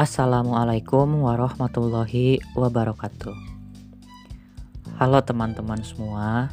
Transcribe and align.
Assalamualaikum 0.00 1.28
warahmatullahi 1.28 2.40
wabarakatuh. 2.56 3.36
Halo 4.96 5.20
teman-teman 5.20 5.76
semua, 5.84 6.48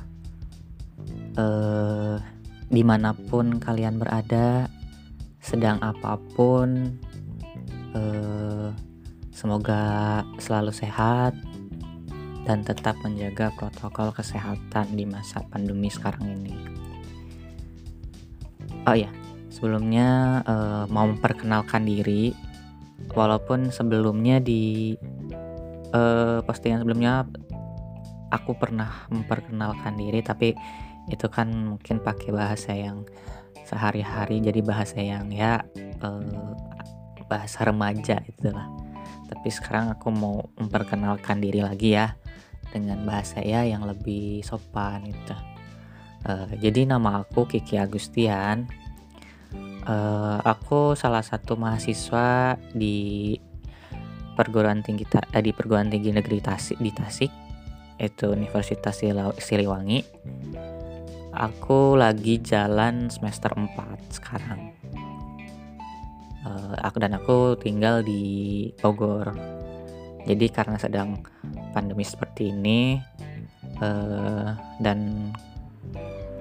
eh, 1.39 2.20
di 2.68 2.83
mana 2.83 3.15
pun 3.15 3.55
kalian 3.55 4.04
berada, 4.04 4.68
sedang 5.40 5.79
apa 5.79 6.19
pun, 6.36 6.99
eh, 7.96 8.68
semoga 9.31 10.27
selalu 10.44 10.76
sehat 10.76 11.32
dan 12.44 12.68
tetap 12.68 13.00
menjaga 13.00 13.55
protokol 13.55 14.12
kesehatan 14.12 14.91
di 14.91 15.08
masa 15.08 15.40
pandemi 15.47 15.87
sekarang 15.87 16.36
ini. 16.36 16.55
Oh 18.84 18.91
ya, 18.91 19.08
sebelumnya 19.48 20.44
eh, 20.44 20.84
mau 20.91 21.08
memperkenalkan 21.08 21.88
diri, 21.88 22.36
walaupun 23.14 23.70
sebelumnya 23.70 24.42
di 24.42 24.96
eh, 25.94 26.40
postingan 26.44 26.84
sebelumnya 26.84 27.26
aku 28.34 28.58
pernah 28.60 29.08
memperkenalkan 29.10 29.96
diri, 29.96 30.20
tapi 30.22 30.52
itu 31.08 31.28
kan 31.32 31.78
mungkin 31.78 32.04
pakai 32.04 32.30
bahasa 32.36 32.76
yang 32.76 33.08
sehari-hari, 33.64 34.40
jadi 34.44 34.60
bahasa 34.64 35.00
yang 35.00 35.32
ya 35.32 35.64
eh, 35.78 36.44
bahasa 37.28 37.68
remaja 37.68 38.24
itulah. 38.24 38.68
Tapi 39.27 39.48
sekarang 39.52 39.91
aku 39.91 40.08
mau 40.12 40.48
memperkenalkan 40.55 41.44
diri 41.44 41.60
lagi 41.60 42.00
ya 42.00 42.16
dengan 42.72 43.04
bahasa 43.04 43.44
ya 43.44 43.64
yang 43.68 43.84
lebih 43.84 44.44
sopan 44.44 45.08
itu. 45.08 45.36
Uh, 46.27 46.50
jadi 46.60 46.88
nama 46.88 47.24
aku 47.24 47.48
Kiki 47.48 47.80
Agustian. 47.80 48.68
Uh, 49.88 50.44
aku 50.44 51.00
salah 51.00 51.23
satu 51.23 51.55
mahasiswa 51.55 52.60
di 52.76 53.40
perguruan 54.35 54.84
tinggi 54.84 55.07
eh, 55.07 55.40
di 55.40 55.55
perguruan 55.55 55.88
tinggi 55.88 56.12
negeri 56.12 56.43
Tasik 56.43 56.76
di 56.76 56.91
Tasik 56.91 57.32
itu 57.96 58.27
Universitas 58.30 58.99
Siliwangi. 59.40 60.04
Aku 61.32 61.96
lagi 61.96 62.43
jalan 62.43 63.08
semester 63.08 63.55
4 63.55 64.11
sekarang. 64.11 64.75
Uh, 66.43 66.75
aku 66.83 66.97
dan 66.99 67.15
aku 67.15 67.55
tinggal 67.55 68.03
di 68.03 68.67
Bogor. 68.83 69.31
Jadi 70.27 70.52
karena 70.52 70.75
sedang 70.75 71.23
pandemi 71.71 72.03
seperti 72.03 72.52
ini 72.52 72.99
uh, 73.80 74.52
dan 74.83 75.31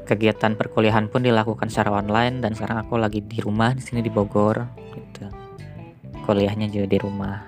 kegiatan 0.07 0.55
perkuliahan 0.55 1.11
pun 1.11 1.27
dilakukan 1.27 1.67
secara 1.67 1.99
online 1.99 2.39
dan 2.39 2.55
sekarang 2.55 2.87
aku 2.87 2.95
lagi 2.97 3.21
di 3.21 3.43
rumah 3.43 3.75
di 3.75 3.83
sini 3.83 4.01
di 4.01 4.09
Bogor 4.09 4.63
gitu. 4.95 5.27
Kuliahnya 6.23 6.71
juga 6.71 6.87
di 6.87 6.99
rumah. 7.03 7.43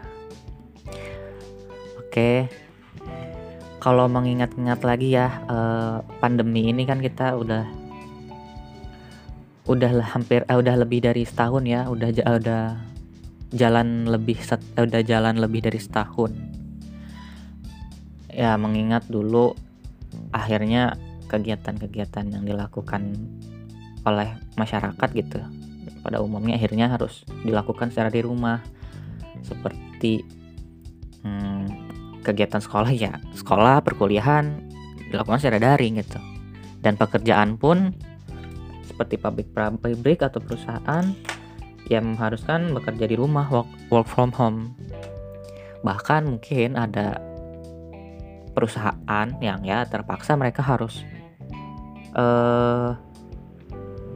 Oke. 2.03 2.51
Kalau 3.79 4.11
mengingat-ingat 4.11 4.83
lagi 4.83 5.15
ya 5.15 5.47
uh, 5.47 6.03
pandemi 6.19 6.67
ini 6.67 6.83
kan 6.83 6.99
kita 6.99 7.39
udah 7.39 7.65
udah 9.71 9.91
hampir 10.11 10.43
uh, 10.51 10.59
udah 10.59 10.75
lebih 10.75 11.07
dari 11.07 11.23
setahun 11.23 11.63
ya, 11.63 11.87
udah 11.87 12.11
udah 12.43 12.63
jalan 13.55 14.11
lebih 14.11 14.37
set, 14.43 14.59
udah 14.75 15.01
jalan 15.07 15.39
lebih 15.39 15.63
dari 15.63 15.79
setahun 15.79 16.59
ya 18.39 18.55
mengingat 18.55 19.03
dulu 19.11 19.51
akhirnya 20.31 20.95
kegiatan-kegiatan 21.29 22.33
yang 22.33 22.43
dilakukan 22.43 23.15
oleh 24.09 24.29
masyarakat 24.57 25.09
gitu. 25.13 25.39
Pada 26.01 26.25
umumnya 26.25 26.57
akhirnya 26.57 26.89
harus 26.89 27.23
dilakukan 27.45 27.93
secara 27.93 28.09
di 28.09 28.25
rumah. 28.25 28.65
Seperti 29.45 30.25
hmm, 31.23 31.65
kegiatan 32.25 32.59
sekolah 32.59 32.91
ya 32.91 33.21
sekolah 33.37 33.85
perkuliahan 33.85 34.69
dilakukan 35.13 35.39
secara 35.39 35.61
daring 35.61 36.01
gitu. 36.01 36.19
Dan 36.81 36.97
pekerjaan 36.97 37.61
pun 37.61 37.93
seperti 38.87 39.21
pabrik 39.21 39.53
pabrik 39.55 40.25
atau 40.25 40.43
perusahaan 40.43 41.05
yang 41.89 42.05
mengharuskan 42.15 42.73
bekerja 42.77 43.09
di 43.09 43.17
rumah 43.17 43.49
work, 43.49 43.69
work 43.89 44.09
from 44.09 44.31
home. 44.35 44.77
Bahkan 45.83 46.29
mungkin 46.29 46.77
ada 46.77 47.17
perusahaan 48.53 49.29
yang 49.39 49.63
ya 49.63 49.87
terpaksa 49.87 50.35
mereka 50.35 50.67
harus 50.67 51.07
uh, 52.15 52.97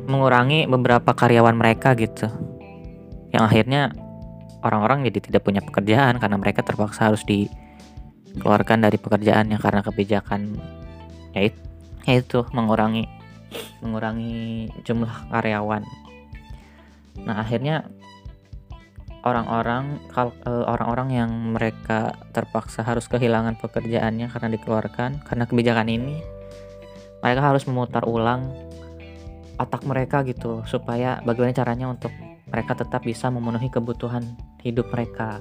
mengurangi 0.06 0.66
beberapa 0.68 1.12
karyawan 1.12 1.56
mereka 1.56 1.94
gitu. 1.96 2.28
Yang 3.32 3.44
akhirnya 3.48 3.82
orang-orang 4.62 5.08
jadi 5.10 5.18
tidak 5.32 5.42
punya 5.42 5.60
pekerjaan 5.60 6.20
karena 6.22 6.36
mereka 6.38 6.62
terpaksa 6.62 7.10
harus 7.10 7.24
dikeluarkan 7.26 8.86
dari 8.86 8.96
pekerjaannya 8.98 9.58
karena 9.58 9.80
kebijakan 9.82 10.40
yaitu, 11.34 11.60
yaitu 12.06 12.38
mengurangi 12.54 13.08
mengurangi 13.84 14.70
jumlah 14.86 15.28
karyawan. 15.28 15.84
Nah 17.24 17.36
akhirnya 17.44 17.84
orang-orang 19.22 20.02
eh, 20.18 20.64
orang-orang 20.66 21.08
yang 21.14 21.30
mereka 21.54 22.16
terpaksa 22.34 22.82
harus 22.82 23.06
kehilangan 23.06 23.58
pekerjaannya 23.58 24.26
karena 24.30 24.48
dikeluarkan 24.50 25.22
karena 25.22 25.44
kebijakan 25.46 25.88
ini 25.90 26.41
mereka 27.22 27.40
harus 27.40 27.64
memutar 27.70 28.02
ulang 28.04 28.50
otak 29.56 29.86
mereka 29.86 30.26
gitu 30.26 30.66
supaya 30.66 31.22
bagaimana 31.22 31.54
caranya 31.54 31.86
untuk 31.94 32.10
mereka 32.50 32.76
tetap 32.76 33.06
bisa 33.06 33.30
memenuhi 33.30 33.70
kebutuhan 33.70 34.26
hidup 34.60 34.90
mereka. 34.92 35.40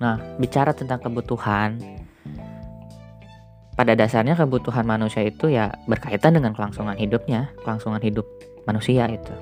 Nah, 0.00 0.16
bicara 0.40 0.72
tentang 0.72 0.98
kebutuhan, 1.04 1.76
pada 3.76 3.92
dasarnya 3.92 4.34
kebutuhan 4.34 4.88
manusia 4.88 5.22
itu 5.22 5.52
ya 5.52 5.72
berkaitan 5.84 6.36
dengan 6.36 6.56
kelangsungan 6.56 6.96
hidupnya, 6.96 7.52
kelangsungan 7.62 8.00
hidup 8.00 8.24
manusia 8.64 9.06
itu. 9.08 9.34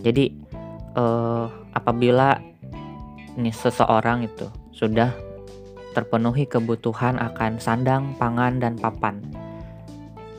Jadi 0.00 0.36
uh, 0.96 1.48
apabila 1.76 2.40
ini 3.36 3.52
seseorang 3.52 4.24
itu 4.24 4.48
sudah 4.72 5.12
terpenuhi 5.92 6.44
kebutuhan 6.44 7.16
akan 7.16 7.56
sandang, 7.56 8.16
pangan 8.20 8.60
dan 8.60 8.76
papan. 8.76 9.20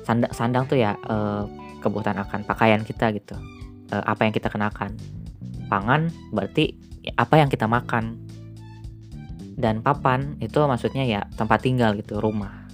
Sandang, 0.08 0.32
sandang 0.32 0.64
tuh 0.72 0.80
ya 0.80 0.96
uh, 1.12 1.44
kebutuhan 1.84 2.16
akan 2.24 2.48
pakaian 2.48 2.80
kita 2.88 3.12
gitu. 3.12 3.36
Uh, 3.92 4.04
apa 4.08 4.24
yang 4.24 4.32
kita 4.32 4.48
kenakan. 4.48 4.96
Pangan 5.68 6.08
berarti 6.32 6.80
apa 7.20 7.44
yang 7.44 7.52
kita 7.52 7.68
makan. 7.68 8.16
Dan 9.60 9.84
papan 9.84 10.40
itu 10.40 10.64
maksudnya 10.64 11.04
ya 11.04 11.28
tempat 11.36 11.66
tinggal 11.66 11.92
gitu, 12.00 12.24
rumah. 12.24 12.72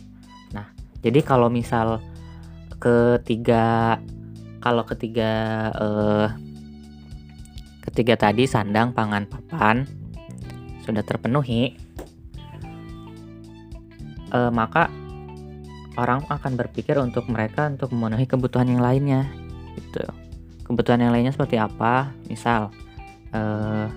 Nah, 0.53 0.69
jadi 1.01 1.25
kalau 1.25 1.49
misal 1.49 1.97
ketiga 2.77 3.97
kalau 4.61 4.85
ketiga 4.85 5.31
uh, 5.79 6.27
Ketiga 7.83 8.15
tadi 8.15 8.47
sandang, 8.47 8.95
pangan, 8.95 9.27
papan 9.27 9.83
sudah 10.87 11.03
terpenuhi, 11.03 11.75
eh, 14.31 14.51
maka 14.55 14.87
orang 15.97 16.25
akan 16.27 16.57
berpikir 16.57 16.97
untuk 16.97 17.29
mereka 17.29 17.69
untuk 17.69 17.93
memenuhi 17.93 18.25
kebutuhan 18.25 18.69
yang 18.69 18.81
lainnya. 18.81 19.29
Gitu. 19.77 20.03
Kebutuhan 20.63 21.03
yang 21.03 21.11
lainnya 21.13 21.33
seperti 21.33 21.59
apa? 21.59 22.13
Misal 22.29 22.73
eh, 23.33 23.87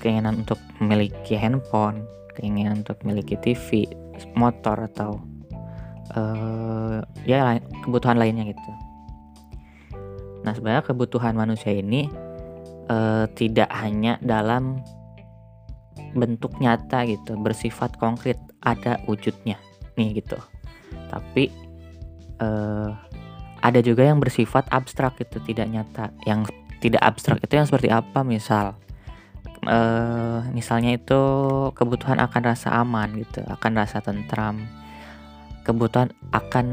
keinginan 0.00 0.46
untuk 0.46 0.60
memiliki 0.80 1.36
handphone, 1.36 2.06
keinginan 2.38 2.86
untuk 2.86 3.00
memiliki 3.04 3.36
TV, 3.36 3.84
motor 4.36 4.88
atau 4.92 5.20
eh, 6.14 6.98
ya 7.28 7.60
kebutuhan 7.84 8.16
lainnya 8.16 8.48
gitu. 8.48 8.72
Nah 10.40 10.56
sebenarnya 10.56 10.84
kebutuhan 10.88 11.36
manusia 11.36 11.72
ini 11.76 12.08
uh, 12.90 13.24
tidak 13.38 13.70
hanya 13.70 14.16
dalam 14.20 14.82
bentuk 16.16 16.58
nyata 16.58 17.06
gitu 17.06 17.38
bersifat 17.38 17.94
konkret 18.00 18.40
ada 18.66 18.98
wujudnya 19.06 19.60
nih 19.94 20.18
gitu 20.18 20.40
tapi 21.08 21.52
uh, 22.42 22.94
ada 23.60 23.80
juga 23.84 24.08
yang 24.08 24.18
bersifat 24.18 24.68
abstrak 24.72 25.20
itu 25.20 25.38
tidak 25.44 25.66
nyata. 25.68 26.12
Yang 26.24 26.54
tidak 26.80 27.02
abstrak 27.04 27.38
itu 27.44 27.52
yang 27.60 27.68
seperti 27.68 27.92
apa 27.92 28.24
misal 28.24 28.72
uh, 29.68 30.40
misalnya 30.56 30.96
itu 30.96 31.20
kebutuhan 31.76 32.16
akan 32.24 32.42
rasa 32.56 32.72
aman 32.80 33.20
gitu 33.20 33.44
akan 33.44 33.72
rasa 33.76 34.00
tentram. 34.00 34.64
Kebutuhan 35.60 36.10
akan 36.32 36.66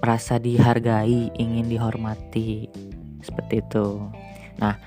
merasa 0.00 0.40
dihargai 0.40 1.36
ingin 1.36 1.68
dihormati 1.68 2.64
seperti 3.20 3.60
itu. 3.60 4.08
Nah 4.56 4.80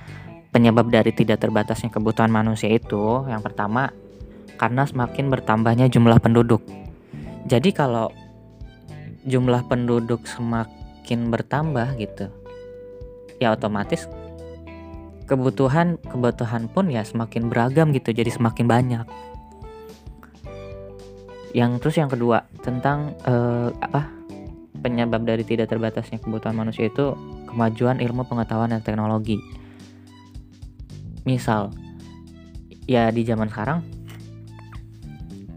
Penyebab 0.49 0.89
dari 0.89 1.13
tidak 1.13 1.45
terbatasnya 1.45 1.93
kebutuhan 1.93 2.33
manusia 2.33 2.73
itu 2.73 3.21
yang 3.29 3.45
pertama 3.45 3.93
karena 4.57 4.81
semakin 4.81 5.29
bertambahnya 5.29 5.85
jumlah 5.93 6.17
penduduk. 6.17 6.65
Jadi 7.45 7.69
kalau 7.69 8.09
jumlah 9.29 9.69
penduduk 9.69 10.25
semakin 10.25 11.29
bertambah 11.29 11.95
gitu, 12.01 12.33
ya 13.37 13.53
otomatis 13.53 14.09
kebutuhan 15.29 16.01
kebutuhan 16.09 16.65
pun 16.73 16.89
ya 16.89 17.05
semakin 17.05 17.53
beragam 17.53 17.93
gitu 17.93 18.09
jadi 18.09 18.33
semakin 18.33 18.65
banyak. 18.65 19.05
Yang 21.53 21.71
terus 21.81 21.95
yang 22.01 22.09
kedua 22.09 22.49
tentang 22.65 23.13
uh, 23.29 23.69
apa 23.77 24.09
penyebab 24.81 25.21
dari 25.25 25.45
tidak 25.45 25.69
terbatasnya 25.69 26.17
kebutuhan 26.17 26.57
manusia 26.57 26.89
itu 26.89 27.13
kemajuan 27.45 28.01
ilmu 28.01 28.25
pengetahuan 28.25 28.73
dan 28.73 28.81
teknologi. 28.81 29.37
Misal 31.29 31.69
ya 32.89 33.13
di 33.13 33.21
zaman 33.21 33.53
sekarang 33.53 33.85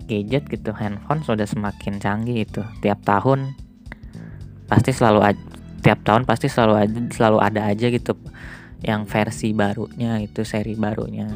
gadget 0.04 0.44
gitu 0.52 0.76
handphone 0.76 1.24
sudah 1.24 1.48
semakin 1.48 1.96
canggih 1.96 2.44
itu 2.44 2.60
tiap 2.84 3.00
tahun 3.08 3.56
pasti 4.72 4.96
selalu 4.96 5.20
tiap 5.84 6.00
tahun 6.00 6.24
pasti 6.24 6.48
selalu 6.48 6.74
ada 6.80 6.98
selalu 7.12 7.38
ada 7.44 7.60
aja 7.68 7.92
gitu 7.92 8.16
yang 8.80 9.04
versi 9.04 9.52
barunya 9.52 10.16
itu 10.24 10.40
seri 10.48 10.72
barunya. 10.72 11.28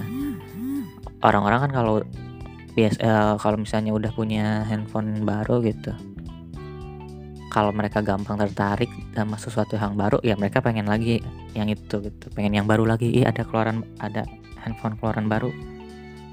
Orang-orang 1.21 1.69
kan 1.69 1.73
kalau 1.77 2.00
bias 2.73 2.97
uh, 3.05 3.37
kalau 3.37 3.61
misalnya 3.61 3.93
udah 3.93 4.12
punya 4.17 4.65
handphone 4.65 5.25
baru 5.29 5.61
gitu 5.61 5.93
kalau 7.53 7.73
mereka 7.73 8.05
gampang 8.05 8.37
tertarik 8.37 8.88
sama 9.17 9.41
sesuatu 9.41 9.81
yang 9.81 9.97
baru 9.97 10.21
ya 10.21 10.37
mereka 10.37 10.61
pengen 10.61 10.88
lagi 10.93 11.25
yang 11.56 11.73
itu 11.73 12.05
gitu. 12.05 12.29
Pengen 12.37 12.53
yang 12.53 12.69
baru 12.69 12.85
lagi. 12.85 13.09
Ih 13.09 13.25
ada 13.25 13.49
keluaran 13.49 13.81
ada 13.97 14.29
handphone 14.61 15.00
keluaran 15.00 15.25
baru. 15.25 15.49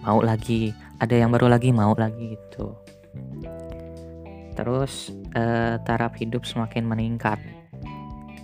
Mau 0.04 0.20
lagi. 0.20 0.76
Ada 1.00 1.24
yang 1.24 1.32
baru 1.32 1.48
lagi 1.52 1.72
mau 1.72 1.96
lagi 1.96 2.36
gitu 2.36 2.83
terus 4.54 5.12
uh, 5.36 5.78
taraf 5.84 6.16
hidup 6.18 6.46
semakin 6.46 6.86
meningkat. 6.86 7.38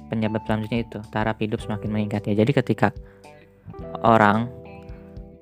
Penyebab 0.09 0.41
selanjutnya 0.49 0.81
itu 0.81 0.99
taraf 1.13 1.37
hidup 1.37 1.61
semakin 1.61 1.89
meningkat 1.93 2.25
ya. 2.25 2.41
Jadi 2.41 2.51
ketika 2.51 2.89
orang 4.01 4.49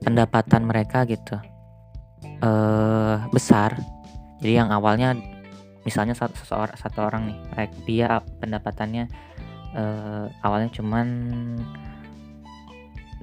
pendapatan 0.04 0.68
mereka 0.68 1.08
gitu 1.08 1.40
eh 2.38 3.18
besar 3.34 3.74
jadi 4.38 4.62
yang 4.62 4.70
awalnya 4.70 5.18
misalnya 5.82 6.14
satu 6.14 6.38
seseorang 6.38 6.78
satu 6.78 7.00
orang 7.02 7.34
nih 7.34 7.40
dia 7.90 8.22
pendapatannya 8.38 9.10
eh, 9.74 10.26
awalnya 10.46 10.70
cuman 10.70 11.08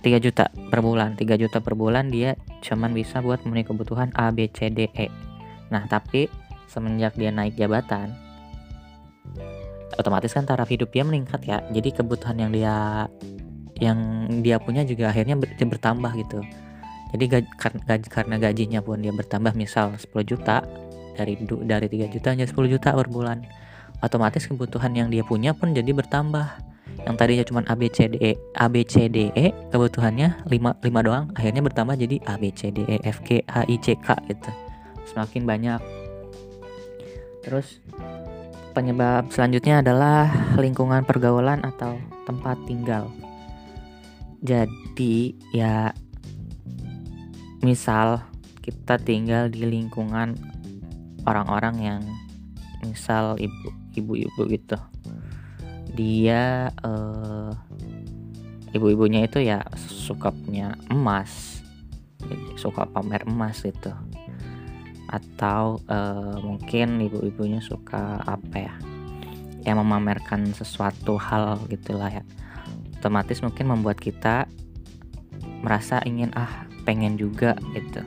3 0.05 0.21
juta 0.21 0.53
per 0.53 0.85
bulan. 0.85 1.17
3 1.17 1.41
juta 1.41 1.65
per 1.65 1.73
bulan 1.73 2.13
dia 2.13 2.37
cuman 2.61 2.93
bisa 2.93 3.25
buat 3.25 3.41
memenuhi 3.41 3.65
kebutuhan 3.65 4.13
A 4.13 4.29
B 4.29 4.53
C 4.53 4.69
D 4.69 4.93
E. 4.93 5.09
Nah 5.73 5.89
tapi 5.89 6.29
semenjak 6.75 7.15
dia 7.15 7.31
naik 7.31 7.55
jabatan 7.55 8.11
otomatis 9.99 10.35
kan 10.35 10.45
taraf 10.47 10.69
hidup 10.71 10.91
dia 10.91 11.07
meningkat 11.07 11.41
ya. 11.47 11.63
Jadi 11.71 11.95
kebutuhan 11.95 12.37
yang 12.39 12.51
dia 12.51 13.07
yang 13.83 13.99
dia 14.43 14.57
punya 14.63 14.87
juga 14.87 15.11
akhirnya 15.11 15.35
ber, 15.39 15.51
bertambah 15.51 16.13
gitu. 16.19 16.41
Jadi 17.15 17.25
gaji, 17.31 17.49
gaji, 17.87 18.07
karena 18.11 18.37
gajinya 18.43 18.81
pun 18.83 18.99
dia 18.99 19.15
bertambah 19.15 19.55
misal 19.55 19.95
10 19.95 20.11
juta 20.27 20.67
dari 21.15 21.39
dari 21.47 21.87
3 21.87 22.11
juta 22.11 22.35
hanya 22.35 22.47
10 22.47 22.75
juta 22.75 22.91
per 22.91 23.07
bulan 23.07 23.47
otomatis 24.03 24.51
kebutuhan 24.51 24.91
yang 24.99 25.09
dia 25.11 25.23
punya 25.23 25.55
pun 25.55 25.75
jadi 25.75 25.91
bertambah. 25.95 26.75
Yang 27.05 27.15
tadinya 27.21 27.45
cuma 27.45 27.61
A 27.69 27.75
B 27.77 27.91
C 27.91 28.09
D 28.09 28.15
E 28.17 28.33
A 28.57 28.67
B 28.71 28.81
C 28.87 29.11
D 29.11 29.29
E 29.35 29.53
kebutuhannya 29.71 30.47
5 30.47 30.83
5 30.83 31.07
doang 31.07 31.25
akhirnya 31.37 31.63
bertambah 31.63 31.95
jadi 32.01 32.17
A 32.27 32.35
B 32.39 32.49
C 32.55 32.71
D 32.71 32.87
E 32.87 32.97
F 33.03 33.21
G 33.27 33.45
H 33.45 33.67
I 33.67 33.77
C 33.83 33.99
K 33.99 34.15
gitu. 34.31 34.51
Semakin 35.13 35.43
banyak 35.45 36.04
terus 37.45 37.79
Penyebab 38.75 39.31
selanjutnya 39.31 39.87
adalah 39.87 40.27
lingkungan 40.59 41.07
pergaulan 41.07 41.63
atau 41.63 41.95
tempat 42.27 42.59
tinggal. 42.67 43.07
Jadi, 44.43 45.39
ya, 45.55 45.95
misal 47.63 48.27
kita 48.59 48.99
tinggal 48.99 49.47
di 49.47 49.63
lingkungan 49.63 50.35
orang-orang 51.23 51.77
yang 51.79 52.03
misal 52.83 53.39
ibu 53.39 53.71
ibu-ibu 53.95 54.43
gitu 54.51 54.77
dia 55.95 56.69
uh, 56.85 57.55
ibu-ibunya 58.75 59.25
itu 59.25 59.41
ya 59.41 59.65
suka 59.79 60.35
punya 60.35 60.77
emas 60.93 61.63
suka 62.61 62.85
pamer 62.85 63.25
emas 63.25 63.65
gitu 63.65 63.95
atau 65.15 65.79
uh, 65.87 66.43
mungkin 66.43 66.99
ibu-ibunya 66.99 67.63
suka 67.63 68.19
apa 68.27 68.57
ya 68.59 68.75
yang 69.65 69.79
memamerkan 69.81 70.51
sesuatu 70.53 71.17
hal 71.17 71.57
gitulah 71.71 72.11
ya. 72.11 72.25
Otomatis 73.01 73.41
mungkin 73.41 73.71
membuat 73.71 74.01
kita 74.01 74.49
merasa 75.65 76.03
ingin 76.05 76.35
ah 76.37 76.67
pengen 76.85 77.17
juga 77.17 77.57
gitu. 77.73 78.03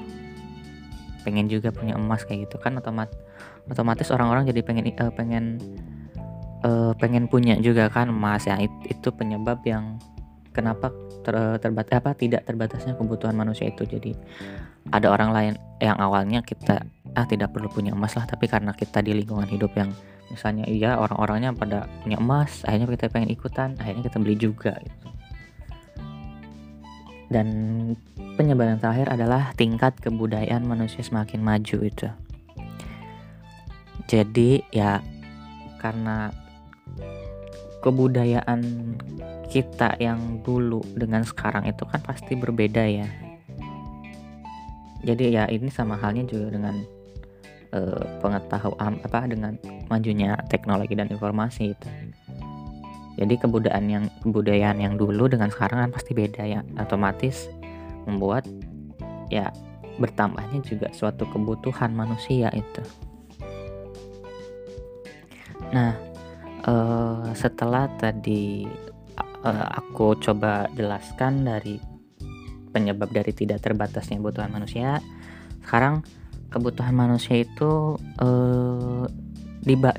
Pengen 1.25 1.49
juga 1.49 1.73
punya 1.73 1.97
emas 1.97 2.27
kayak 2.27 2.47
gitu 2.49 2.61
kan 2.61 2.77
otomat 2.77 3.09
otomatis 3.67 4.11
orang-orang 4.13 4.47
jadi 4.47 4.61
pengen 4.63 4.85
uh, 4.95 5.11
pengen 5.11 5.45
uh, 6.61 6.93
pengen 6.99 7.25
punya 7.25 7.57
juga 7.57 7.89
kan 7.89 8.11
emas 8.11 8.45
ya. 8.45 8.59
Itu, 8.61 8.77
itu 8.91 9.09
penyebab 9.15 9.63
yang 9.65 9.97
kenapa 10.53 10.93
ter, 11.25 11.35
terbatas 11.61 11.97
apa 11.97 12.13
tidak 12.13 12.45
terbatasnya 12.45 12.93
kebutuhan 12.97 13.33
manusia 13.33 13.69
itu. 13.69 13.81
Jadi 13.85 14.13
ada 14.93 15.09
orang 15.11 15.29
lain 15.33 15.53
yang 15.81 15.97
awalnya 15.99 16.45
kita 16.45 16.85
ah 17.13 17.25
tidak 17.29 17.53
perlu 17.53 17.69
punya 17.71 17.93
emas 17.93 18.17
lah 18.17 18.25
tapi 18.25 18.49
karena 18.49 18.73
kita 18.75 18.99
di 18.99 19.13
lingkungan 19.13 19.47
hidup 19.47 19.71
yang 19.77 19.93
misalnya 20.27 20.67
iya 20.67 20.99
orang-orangnya 20.99 21.55
pada 21.55 21.87
punya 22.03 22.19
emas 22.19 22.63
akhirnya 22.67 22.87
kita 22.91 23.07
pengen 23.07 23.31
ikutan 23.31 23.69
akhirnya 23.79 24.03
kita 24.11 24.17
beli 24.19 24.35
juga 24.35 24.73
gitu. 24.83 25.07
dan 27.31 27.47
penyebab 28.35 28.75
yang 28.75 28.79
terakhir 28.79 29.07
adalah 29.11 29.55
tingkat 29.55 29.95
kebudayaan 30.03 30.67
manusia 30.67 30.99
semakin 30.99 31.39
maju 31.39 31.77
itu 31.83 32.09
jadi 34.07 34.63
ya 34.71 34.99
karena 35.79 36.31
kebudayaan 37.83 38.61
kita 39.47 39.95
yang 40.03 40.43
dulu 40.43 40.83
dengan 40.91 41.23
sekarang 41.23 41.63
itu 41.71 41.87
kan 41.87 42.03
pasti 42.03 42.35
berbeda 42.35 42.83
ya 42.83 43.07
jadi 45.07 45.23
ya 45.31 45.43
ini 45.47 45.71
sama 45.71 45.95
halnya 45.95 46.27
juga 46.27 46.51
dengan 46.51 46.83
uh, 47.73 48.03
pengetahuan 48.21 48.99
apa 49.03 49.27
dengan 49.27 49.57
majunya 49.91 50.37
teknologi 50.47 50.93
dan 50.95 51.09
informasi 51.11 51.73
itu. 51.73 51.89
Jadi 53.17 53.33
kebudayaan 53.41 53.87
yang 53.89 54.05
kebudayaan 54.21 54.77
yang 54.77 54.93
dulu 54.93 55.25
dengan 55.25 55.49
sekarang 55.49 55.89
kan 55.89 55.91
pasti 55.91 56.13
beda 56.13 56.43
ya, 56.45 56.61
otomatis 56.77 57.49
membuat 58.05 58.45
ya 59.33 59.49
bertambahnya 59.97 60.61
juga 60.61 60.93
suatu 60.93 61.25
kebutuhan 61.33 61.97
manusia 61.97 62.53
itu. 62.53 62.83
Nah, 65.73 65.97
uh, 66.69 67.33
setelah 67.33 67.89
tadi 67.97 68.69
uh, 69.43 69.67
aku 69.81 70.15
coba 70.21 70.69
jelaskan 70.77 71.43
dari 71.43 71.81
penyebab 72.69 73.09
dari 73.09 73.33
tidak 73.33 73.65
terbatasnya 73.65 74.21
kebutuhan 74.21 74.53
manusia, 74.53 75.01
sekarang 75.65 76.05
kebutuhan 76.47 76.95
manusia 76.95 77.43
itu 77.43 77.99
uh, 78.19 79.05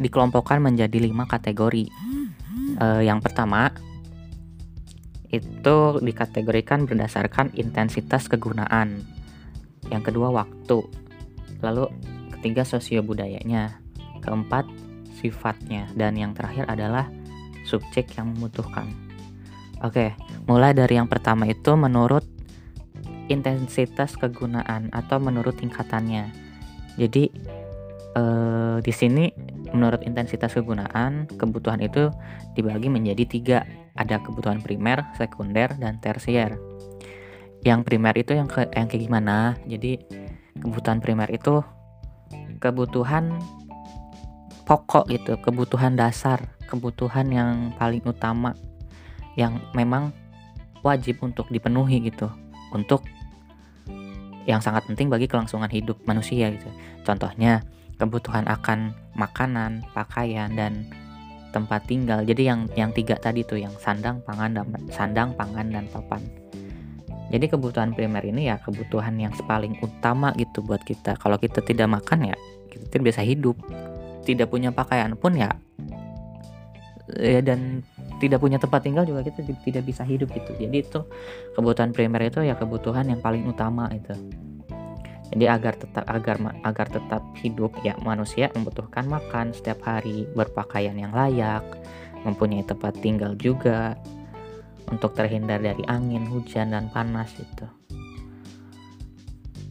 dikelompokkan 0.00 0.60
menjadi 0.62 0.96
lima 1.00 1.28
kategori. 1.28 1.88
Uh, 2.78 3.02
yang 3.02 3.18
pertama 3.18 3.74
itu 5.28 5.76
dikategorikan 6.00 6.88
berdasarkan 6.88 7.52
intensitas 7.52 8.30
kegunaan. 8.30 9.04
Yang 9.92 10.12
kedua 10.12 10.32
waktu. 10.32 10.84
Lalu 11.60 11.90
ketiga 12.38 12.64
sosio 12.64 13.04
budayanya. 13.04 13.76
Keempat 14.24 14.64
sifatnya 15.18 15.90
dan 15.98 16.14
yang 16.14 16.32
terakhir 16.32 16.64
adalah 16.70 17.10
subjek 17.66 18.16
yang 18.16 18.32
membutuhkan. 18.32 18.88
Oke, 19.84 20.16
mulai 20.48 20.74
dari 20.74 20.98
yang 20.98 21.06
pertama 21.06 21.46
itu 21.46 21.74
menurut 21.78 22.37
intensitas 23.28 24.16
kegunaan 24.16 24.90
atau 24.90 25.20
menurut 25.20 25.56
tingkatannya. 25.60 26.32
Jadi 26.98 27.30
eh, 28.16 28.76
di 28.82 28.92
sini 28.92 29.30
menurut 29.70 30.02
intensitas 30.02 30.56
kegunaan 30.56 31.28
kebutuhan 31.36 31.78
itu 31.84 32.10
dibagi 32.56 32.88
menjadi 32.88 33.24
tiga. 33.28 33.58
Ada 33.98 34.22
kebutuhan 34.22 34.62
primer, 34.62 35.02
sekunder, 35.18 35.74
dan 35.74 35.98
tersier. 35.98 36.54
Yang 37.66 37.80
primer 37.82 38.14
itu 38.14 38.30
yang 38.30 38.46
ke 38.46 38.70
yang 38.70 38.86
kayak 38.86 39.02
gimana? 39.10 39.58
Jadi 39.66 39.98
kebutuhan 40.58 41.02
primer 41.02 41.26
itu 41.34 41.62
kebutuhan 42.62 43.42
pokok 44.62 45.10
gitu, 45.10 45.34
kebutuhan 45.42 45.98
dasar, 45.98 46.54
kebutuhan 46.70 47.26
yang 47.32 47.74
paling 47.74 48.04
utama 48.06 48.54
yang 49.34 49.58
memang 49.74 50.14
wajib 50.82 51.22
untuk 51.22 51.50
dipenuhi 51.50 52.02
gitu 52.06 52.30
untuk 52.74 53.02
yang 54.48 54.64
sangat 54.64 54.88
penting 54.88 55.12
bagi 55.12 55.28
kelangsungan 55.28 55.68
hidup 55.68 56.00
manusia 56.08 56.48
gitu. 56.48 56.72
Contohnya 57.04 57.60
kebutuhan 58.00 58.48
akan 58.48 58.96
makanan, 59.12 59.84
pakaian 59.92 60.48
dan 60.56 60.88
tempat 61.52 61.84
tinggal. 61.84 62.24
Jadi 62.24 62.48
yang 62.48 62.64
yang 62.72 62.90
tiga 62.96 63.20
tadi 63.20 63.44
tuh 63.44 63.60
yang 63.60 63.76
sandang, 63.76 64.24
pangan 64.24 64.56
dan 64.56 64.64
sandang, 64.88 65.36
pangan 65.36 65.68
dan 65.68 65.84
papan. 65.92 66.24
Jadi 67.28 67.44
kebutuhan 67.44 67.92
primer 67.92 68.24
ini 68.24 68.48
ya 68.48 68.56
kebutuhan 68.56 69.20
yang 69.20 69.36
paling 69.44 69.76
utama 69.84 70.32
gitu 70.40 70.64
buat 70.64 70.80
kita. 70.80 71.20
Kalau 71.20 71.36
kita 71.36 71.60
tidak 71.60 71.92
makan 71.92 72.32
ya 72.32 72.36
kita 72.72 72.88
tidak 72.88 73.04
bisa 73.12 73.20
hidup. 73.20 73.60
Tidak 74.24 74.48
punya 74.48 74.72
pakaian 74.72 75.12
pun 75.16 75.36
ya 75.36 75.52
ya 77.16 77.40
dan 77.40 77.80
tidak 78.18 78.42
punya 78.42 78.58
tempat 78.58 78.84
tinggal 78.84 79.06
juga 79.06 79.22
kita 79.22 79.46
tidak 79.64 79.84
bisa 79.86 80.02
hidup 80.02 80.30
gitu. 80.34 80.50
Jadi 80.58 80.76
itu 80.82 81.00
kebutuhan 81.54 81.90
primer 81.94 82.26
itu 82.26 82.42
ya 82.42 82.54
kebutuhan 82.58 83.08
yang 83.08 83.22
paling 83.22 83.46
utama 83.46 83.88
itu. 83.94 84.14
Jadi 85.28 85.44
agar 85.44 85.76
tetap 85.76 86.04
agar 86.08 86.40
agar 86.64 86.86
tetap 86.88 87.22
hidup 87.38 87.76
ya 87.84 87.92
manusia 88.00 88.48
membutuhkan 88.56 89.04
makan 89.04 89.52
setiap 89.52 89.84
hari, 89.84 90.24
berpakaian 90.32 90.96
yang 90.96 91.12
layak, 91.12 91.62
mempunyai 92.24 92.64
tempat 92.64 92.96
tinggal 93.04 93.36
juga, 93.36 93.92
untuk 94.88 95.12
terhindar 95.12 95.60
dari 95.60 95.84
angin, 95.86 96.24
hujan 96.24 96.72
dan 96.72 96.88
panas 96.88 97.28
itu. 97.36 97.66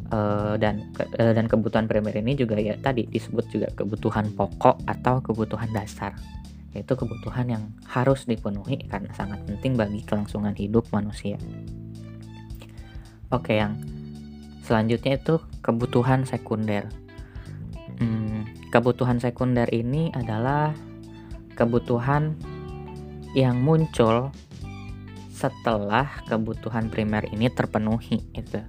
Uh, 0.07 0.55
dan 0.55 0.87
uh, 1.19 1.35
dan 1.35 1.51
kebutuhan 1.51 1.83
primer 1.83 2.15
ini 2.15 2.31
juga 2.31 2.55
ya 2.55 2.79
tadi 2.79 3.03
disebut 3.11 3.43
juga 3.51 3.67
kebutuhan 3.75 4.31
pokok 4.39 4.87
atau 4.87 5.19
kebutuhan 5.19 5.67
dasar 5.75 6.15
yaitu 6.77 6.93
kebutuhan 6.93 7.49
yang 7.49 7.63
harus 7.89 8.29
dipenuhi 8.29 8.85
karena 8.85 9.09
sangat 9.17 9.41
penting 9.49 9.73
bagi 9.73 10.05
kelangsungan 10.05 10.53
hidup 10.53 10.85
manusia. 10.93 11.41
Oke, 13.33 13.57
yang 13.57 13.81
selanjutnya 14.61 15.17
itu 15.17 15.41
kebutuhan 15.65 16.21
sekunder. 16.29 16.85
Hmm, 17.97 18.45
kebutuhan 18.69 19.17
sekunder 19.17 19.65
ini 19.73 20.13
adalah 20.13 20.77
kebutuhan 21.57 22.37
yang 23.33 23.57
muncul 23.57 24.29
setelah 25.33 26.21
kebutuhan 26.29 26.93
primer 26.93 27.25
ini 27.33 27.49
terpenuhi 27.49 28.21
itu. 28.37 28.61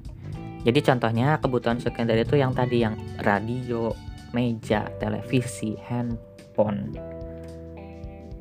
Jadi 0.65 0.81
contohnya 0.81 1.37
kebutuhan 1.39 1.79
sekunder 1.79 2.17
itu 2.17 2.41
yang 2.41 2.57
tadi 2.57 2.83
yang 2.83 2.97
radio, 3.23 3.93
meja, 4.35 4.89
televisi, 4.99 5.79
handphone, 5.87 6.93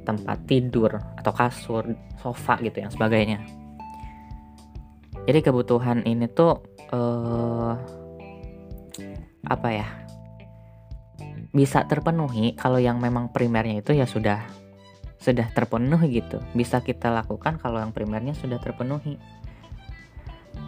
tempat 0.08 0.48
tidur 0.48 0.96
atau 1.20 1.32
kasur, 1.36 1.92
sofa 2.24 2.56
gitu 2.64 2.80
yang 2.80 2.92
sebagainya. 2.92 3.44
Jadi 5.28 5.44
kebutuhan 5.44 6.08
ini 6.08 6.32
tuh 6.32 6.64
eh, 6.96 7.74
apa 9.44 9.70
ya? 9.76 9.88
Bisa 11.52 11.84
terpenuhi 11.84 12.56
kalau 12.56 12.80
yang 12.80 13.04
memang 13.04 13.36
primernya 13.36 13.84
itu 13.84 13.92
ya 13.92 14.08
sudah 14.08 14.48
sudah 15.18 15.50
terpenuhi 15.52 16.22
gitu 16.22 16.38
bisa 16.54 16.80
kita 16.80 17.10
lakukan 17.10 17.58
kalau 17.58 17.82
yang 17.82 17.92
primernya 17.92 18.38
sudah 18.38 18.62
terpenuhi 18.62 19.18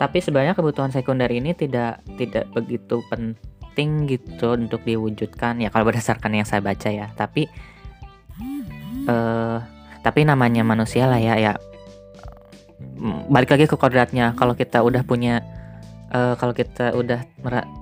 tapi 0.01 0.19
sebenarnya 0.19 0.58
kebutuhan 0.58 0.89
sekunder 0.89 1.29
ini 1.29 1.53
tidak 1.53 2.01
tidak 2.17 2.50
begitu 2.51 3.00
penting 3.13 4.10
gitu 4.10 4.58
untuk 4.58 4.81
diwujudkan 4.84 5.62
ya 5.62 5.69
kalau 5.69 5.88
berdasarkan 5.88 6.41
yang 6.41 6.48
saya 6.50 6.65
baca 6.65 6.89
ya 6.89 7.08
tapi 7.13 7.46
uh, 9.09 9.57
tapi 10.05 10.23
namanya 10.23 10.61
manusia 10.61 11.09
lah 11.09 11.17
ya 11.17 11.35
ya. 11.35 11.53
Balik 13.27 13.55
lagi 13.55 13.65
ke 13.65 13.75
kodratnya. 13.75 14.37
Kalau 14.37 14.53
kita 14.53 14.85
udah 14.85 15.03
punya 15.03 15.43
uh, 16.13 16.35
kalau 16.37 16.53
kita 16.53 16.93
udah 16.93 17.25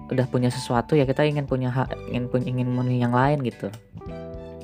udah 0.10 0.26
punya 0.32 0.48
sesuatu 0.48 0.96
ya 0.96 1.04
kita 1.04 1.28
ingin 1.28 1.46
punya 1.46 1.70
hak 1.70 1.94
ingin 2.10 2.32
ingin 2.48 2.68
memenuhi 2.72 3.00
yang 3.04 3.14
lain 3.14 3.44
gitu. 3.44 3.70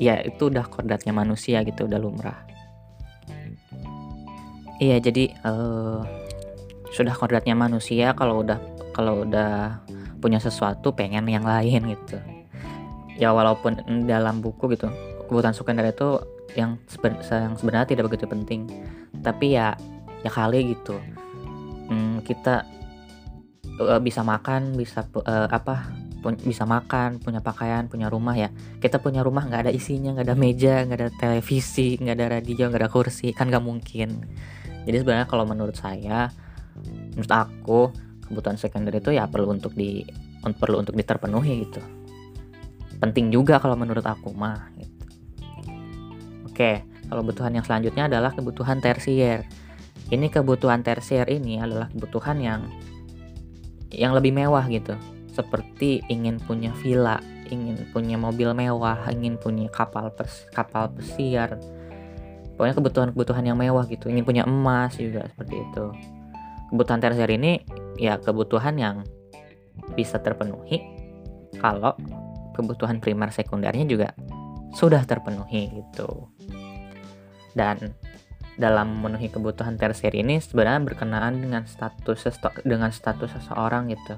Ya 0.01 0.19
itu 0.23 0.49
udah 0.49 0.65
kodratnya 0.65 1.13
manusia 1.13 1.61
gitu 1.61 1.85
udah 1.85 1.99
lumrah. 2.01 2.39
Iya 4.81 4.97
jadi 4.99 5.31
uh, 5.45 6.01
sudah 6.93 7.13
kodratnya 7.13 7.53
manusia 7.57 8.13
kalau 8.13 8.41
udah 8.41 8.57
kalau 8.93 9.25
udah 9.25 9.81
punya 10.21 10.37
sesuatu 10.37 10.93
pengen 10.93 11.25
yang 11.29 11.45
lain 11.45 11.93
gitu. 11.93 12.17
Ya 13.13 13.29
walaupun 13.29 13.77
dalam 14.09 14.41
buku 14.41 14.73
gitu 14.73 14.89
kebutuhan 15.29 15.53
sekunder 15.55 15.89
itu 15.89 16.19
yang, 16.53 16.77
seben 16.85 17.17
yang 17.23 17.55
sebenarnya 17.57 17.87
tidak 17.95 18.11
begitu 18.11 18.25
penting 18.29 18.69
tapi 19.21 19.57
ya 19.57 19.77
ya 20.23 20.31
kali 20.31 20.77
gitu 20.77 20.97
hmm, 21.89 22.23
kita 22.23 22.63
uh, 23.81 23.99
bisa 23.99 24.21
makan 24.21 24.77
bisa 24.77 25.05
uh, 25.25 25.49
apa 25.49 26.03
bisa 26.31 26.63
makan, 26.63 27.19
punya 27.19 27.43
pakaian, 27.43 27.91
punya 27.91 28.07
rumah 28.07 28.31
ya. 28.31 28.47
Kita 28.79 29.03
punya 29.03 29.19
rumah 29.19 29.43
nggak 29.43 29.67
ada 29.67 29.71
isinya, 29.75 30.15
nggak 30.15 30.27
ada 30.31 30.37
meja, 30.39 30.87
nggak 30.87 30.99
ada 30.99 31.11
televisi, 31.11 31.99
nggak 31.99 32.15
ada 32.15 32.27
radio, 32.39 32.71
nggak 32.71 32.81
ada 32.87 32.91
kursi, 32.91 33.35
kan 33.35 33.51
nggak 33.51 33.59
mungkin. 33.59 34.23
Jadi 34.87 34.95
sebenarnya 35.03 35.27
kalau 35.27 35.43
menurut 35.43 35.75
saya, 35.75 36.31
menurut 37.19 37.33
aku 37.33 37.79
kebutuhan 38.23 38.55
sekunder 38.55 38.95
itu 38.95 39.11
ya 39.11 39.27
perlu 39.27 39.51
untuk 39.51 39.75
di 39.75 40.07
perlu 40.43 40.79
untuk 40.79 40.95
diterpenuhi 40.95 41.67
gitu. 41.67 41.81
Penting 43.03 43.35
juga 43.35 43.59
kalau 43.59 43.75
menurut 43.75 44.03
aku 44.07 44.31
mah. 44.31 44.71
Gitu. 44.79 44.92
Oke, 46.53 46.85
kalau 47.09 47.25
kebutuhan 47.25 47.57
yang 47.57 47.65
selanjutnya 47.65 48.05
adalah 48.05 48.29
kebutuhan 48.29 48.77
tersier. 48.77 49.41
Ini 50.13 50.29
kebutuhan 50.29 50.85
tersier 50.85 51.25
ini 51.25 51.57
adalah 51.57 51.89
kebutuhan 51.89 52.37
yang 52.37 52.69
yang 53.89 54.13
lebih 54.13 54.37
mewah 54.37 54.61
gitu 54.69 54.93
seperti 55.33 56.05
ingin 56.13 56.37
punya 56.37 56.69
villa, 56.77 57.17
ingin 57.49 57.89
punya 57.89 58.21
mobil 58.21 58.53
mewah, 58.53 59.01
ingin 59.09 59.41
punya 59.41 59.65
kapal 59.73 60.13
pers 60.13 60.45
kapal 60.53 60.93
pesiar. 60.93 61.57
Pokoknya 62.53 62.77
kebutuhan-kebutuhan 62.77 63.49
yang 63.49 63.57
mewah 63.57 63.89
gitu, 63.89 64.13
ingin 64.13 64.21
punya 64.21 64.45
emas 64.45 64.93
juga 64.93 65.25
seperti 65.33 65.57
itu. 65.57 65.85
Kebutuhan 66.69 67.01
tersier 67.01 67.33
ini 67.33 67.65
ya 67.97 68.21
kebutuhan 68.21 68.77
yang 68.77 69.01
bisa 69.97 70.21
terpenuhi 70.21 70.85
kalau 71.57 71.97
kebutuhan 72.53 73.01
primer 73.01 73.33
sekundernya 73.33 73.89
juga 73.89 74.13
sudah 74.73 75.05
terpenuhi 75.05 75.69
gitu. 75.69 76.27
Dan 77.53 77.93
dalam 78.57 78.97
memenuhi 78.97 79.33
kebutuhan 79.33 79.77
tersier 79.77 80.13
ini 80.13 80.37
sebenarnya 80.37 80.81
berkenaan 80.85 81.41
dengan 81.41 81.65
status 81.65 82.25
dengan 82.65 82.89
status 82.89 83.37
seseorang 83.37 83.93
gitu. 83.93 84.17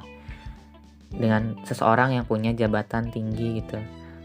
Dengan 1.12 1.60
seseorang 1.64 2.16
yang 2.16 2.26
punya 2.28 2.56
jabatan 2.56 3.12
tinggi 3.12 3.62
gitu. 3.64 3.80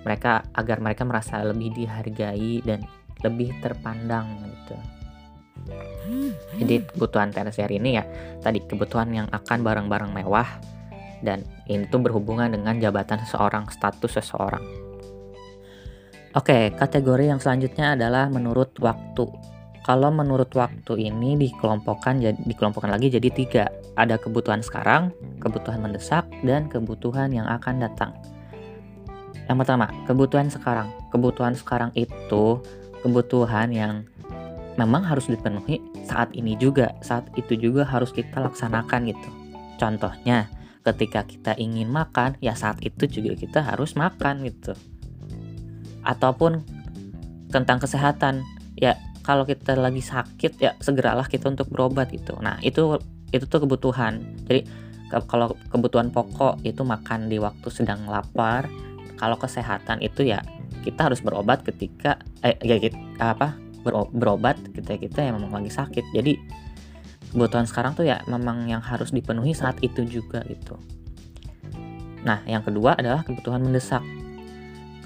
Mereka 0.06 0.56
agar 0.56 0.80
mereka 0.80 1.04
merasa 1.04 1.42
lebih 1.44 1.76
dihargai 1.76 2.64
dan 2.64 2.86
lebih 3.20 3.52
terpandang 3.60 4.26
gitu. 4.48 4.76
Jadi 6.56 6.88
kebutuhan 6.88 7.30
tersier 7.30 7.68
ini 7.68 8.00
ya 8.00 8.04
tadi 8.40 8.64
kebutuhan 8.64 9.12
yang 9.12 9.28
akan 9.28 9.60
barang-barang 9.60 10.10
mewah 10.10 10.48
dan 11.20 11.44
ini 11.68 11.84
tuh 11.92 12.00
berhubungan 12.00 12.48
dengan 12.48 12.80
jabatan 12.80 13.20
seseorang 13.20 13.68
status 13.68 14.18
seseorang 14.18 14.89
oke 16.34 16.74
kategori 16.76 17.24
yang 17.26 17.40
selanjutnya 17.42 17.98
adalah 17.98 18.30
menurut 18.30 18.74
waktu 18.78 19.26
kalau 19.80 20.12
menurut 20.12 20.52
waktu 20.52 21.08
ini 21.08 21.40
dikelompokkan 21.40 22.20
dikelompokkan 22.44 22.92
lagi 22.92 23.10
jadi 23.10 23.28
tiga. 23.32 23.64
Ada 23.96 24.20
kebutuhan 24.20 24.60
sekarang, 24.60 25.10
kebutuhan 25.40 25.80
mendesak, 25.80 26.28
dan 26.44 26.68
kebutuhan 26.68 27.32
yang 27.32 27.48
akan 27.48 27.82
datang. 27.88 28.12
Yang 29.48 29.66
pertama, 29.66 29.90
kebutuhan 30.04 30.46
sekarang. 30.52 30.92
Kebutuhan 31.10 31.56
sekarang 31.56 31.90
itu 31.96 32.60
kebutuhan 33.02 33.72
yang 33.72 34.06
memang 34.76 35.02
harus 35.02 35.26
dipenuhi 35.26 35.80
saat 36.06 36.30
ini 36.36 36.54
juga. 36.60 36.94
Saat 37.02 37.32
itu 37.34 37.56
juga 37.56 37.82
harus 37.82 38.12
kita 38.14 38.36
laksanakan 38.46 39.10
gitu. 39.10 39.30
Contohnya, 39.80 40.52
ketika 40.84 41.24
kita 41.24 41.56
ingin 41.56 41.90
makan, 41.90 42.36
ya 42.44 42.52
saat 42.52 42.78
itu 42.84 43.08
juga 43.08 43.32
kita 43.34 43.64
harus 43.64 43.96
makan 43.96 44.44
gitu. 44.44 44.76
Ataupun 46.10 46.66
tentang 47.54 47.78
kesehatan, 47.78 48.42
ya 48.74 48.98
kalau 49.22 49.46
kita 49.46 49.78
lagi 49.78 50.02
sakit 50.02 50.58
ya 50.58 50.74
segeralah 50.82 51.30
kita 51.30 51.46
untuk 51.46 51.70
berobat 51.70 52.10
gitu. 52.10 52.34
Nah 52.42 52.58
itu 52.66 52.98
itu 53.30 53.46
tuh 53.46 53.62
kebutuhan. 53.62 54.18
Jadi 54.50 54.66
kalau 55.30 55.54
kebutuhan 55.70 56.10
pokok 56.10 56.62
itu 56.66 56.82
makan 56.82 57.30
di 57.30 57.38
waktu 57.38 57.68
sedang 57.70 58.06
lapar 58.06 58.66
kalau 59.18 59.34
kesehatan 59.38 60.02
itu 60.02 60.26
ya 60.26 60.42
kita 60.80 61.10
harus 61.10 61.20
berobat 61.20 61.60
ketika 61.66 62.18
eh 62.40 62.56
ya 62.62 62.80
kita, 62.80 62.98
apa 63.18 63.58
berobat 64.16 64.56
ketika 64.72 64.96
kita 64.96 65.18
yang 65.22 65.38
memang 65.38 65.62
lagi 65.62 65.70
sakit. 65.70 66.04
Jadi 66.14 66.40
kebutuhan 67.30 67.66
sekarang 67.68 67.94
tuh 67.94 68.08
ya 68.08 68.24
memang 68.26 68.66
yang 68.66 68.82
harus 68.82 69.14
dipenuhi 69.14 69.54
saat 69.54 69.78
itu 69.84 70.02
juga 70.08 70.42
gitu. 70.48 70.74
Nah 72.26 72.42
yang 72.48 72.64
kedua 72.64 72.96
adalah 72.96 73.22
kebutuhan 73.22 73.62
mendesak 73.62 74.02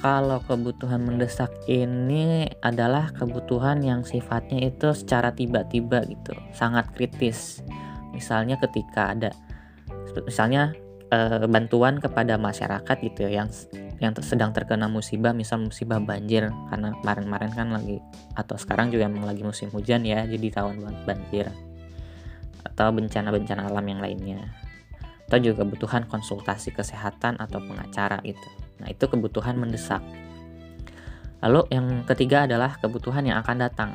kalau 0.05 0.37
kebutuhan 0.45 1.01
mendesak 1.01 1.49
ini 1.65 2.45
adalah 2.61 3.09
kebutuhan 3.17 3.81
yang 3.81 4.05
sifatnya 4.05 4.69
itu 4.69 4.93
secara 4.93 5.33
tiba-tiba 5.33 6.05
gitu, 6.05 6.37
sangat 6.53 6.93
kritis. 6.93 7.65
Misalnya 8.13 8.61
ketika 8.61 9.17
ada 9.17 9.33
misalnya 10.29 10.77
e, 11.09 11.49
bantuan 11.49 12.05
kepada 12.05 12.37
masyarakat 12.37 12.97
gitu 13.01 13.25
ya 13.25 13.41
yang 13.41 13.49
yang 13.97 14.13
sedang 14.21 14.53
terkena 14.53 14.93
musibah, 14.93 15.33
misal 15.33 15.65
musibah 15.65 15.97
banjir 16.05 16.53
karena 16.69 16.93
kemarin-kemarin 17.01 17.51
kan 17.57 17.69
lagi 17.73 17.97
atau 18.37 18.61
sekarang 18.61 18.93
juga 18.93 19.09
memang 19.09 19.33
lagi 19.33 19.41
musim 19.41 19.73
hujan 19.73 20.05
ya, 20.05 20.29
jadi 20.29 20.53
tahun 20.53 20.85
banjir. 21.09 21.49
atau 22.65 22.91
bencana-bencana 22.91 23.71
alam 23.71 23.87
yang 23.87 24.01
lainnya 24.01 24.41
atau 25.29 25.37
juga 25.37 25.63
kebutuhan 25.63 26.09
konsultasi 26.09 26.73
kesehatan 26.73 27.37
atau 27.37 27.61
pengacara 27.61 28.19
gitu 28.25 28.64
nah 28.85 28.89
itu 28.93 29.09
kebutuhan 29.09 29.57
mendesak 29.57 30.05
lalu 31.41 31.65
yang 31.73 32.05
ketiga 32.05 32.45
adalah 32.45 32.77
kebutuhan 32.77 33.25
yang 33.25 33.41
akan 33.41 33.57
datang 33.65 33.91